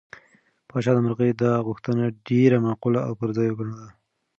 پاچا 0.67 0.91
د 0.95 0.97
مرغۍ 1.05 1.31
دا 1.43 1.53
غوښتنه 1.67 2.03
ډېره 2.27 2.57
معقوله 2.65 2.99
او 3.07 3.13
پر 3.19 3.29
ځای 3.37 3.49
وګڼله. 3.51 3.87